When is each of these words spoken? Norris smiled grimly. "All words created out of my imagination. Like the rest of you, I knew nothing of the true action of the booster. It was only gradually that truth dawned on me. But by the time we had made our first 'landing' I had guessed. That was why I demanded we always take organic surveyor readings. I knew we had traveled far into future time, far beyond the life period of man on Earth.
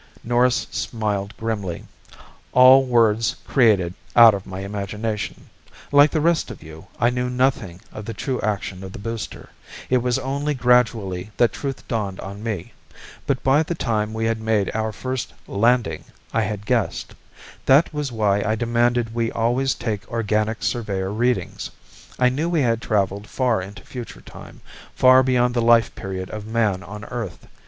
Norris 0.23 0.65
smiled 0.71 1.35
grimly. 1.37 1.85
"All 2.53 2.83
words 2.85 3.35
created 3.47 3.93
out 4.15 4.33
of 4.33 4.47
my 4.47 4.61
imagination. 4.61 5.47
Like 5.91 6.09
the 6.09 6.19
rest 6.19 6.49
of 6.49 6.63
you, 6.63 6.87
I 6.99 7.11
knew 7.11 7.29
nothing 7.29 7.81
of 7.93 8.05
the 8.05 8.13
true 8.15 8.41
action 8.41 8.83
of 8.83 8.93
the 8.93 8.97
booster. 8.97 9.49
It 9.91 9.99
was 9.99 10.17
only 10.17 10.55
gradually 10.55 11.29
that 11.37 11.53
truth 11.53 11.87
dawned 11.87 12.19
on 12.21 12.41
me. 12.41 12.73
But 13.27 13.43
by 13.43 13.61
the 13.61 13.75
time 13.75 14.11
we 14.11 14.25
had 14.25 14.41
made 14.41 14.71
our 14.73 14.91
first 14.91 15.33
'landing' 15.47 16.05
I 16.33 16.41
had 16.41 16.65
guessed. 16.65 17.13
That 17.67 17.93
was 17.93 18.11
why 18.11 18.41
I 18.41 18.55
demanded 18.55 19.13
we 19.13 19.31
always 19.31 19.75
take 19.75 20.11
organic 20.11 20.63
surveyor 20.63 21.11
readings. 21.13 21.69
I 22.17 22.29
knew 22.29 22.49
we 22.49 22.61
had 22.61 22.81
traveled 22.81 23.27
far 23.27 23.61
into 23.61 23.83
future 23.85 24.21
time, 24.21 24.61
far 24.95 25.21
beyond 25.21 25.53
the 25.53 25.61
life 25.61 25.93
period 25.93 26.31
of 26.31 26.47
man 26.47 26.81
on 26.81 27.05
Earth. 27.05 27.45